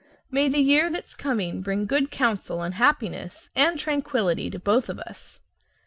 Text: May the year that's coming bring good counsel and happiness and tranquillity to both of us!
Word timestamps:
May 0.31 0.49
the 0.49 0.57
year 0.57 0.89
that's 0.89 1.13
coming 1.13 1.61
bring 1.61 1.85
good 1.85 2.09
counsel 2.09 2.63
and 2.63 2.73
happiness 2.73 3.51
and 3.55 3.77
tranquillity 3.77 4.49
to 4.49 4.57
both 4.57 4.89
of 4.89 4.97
us! 4.97 5.41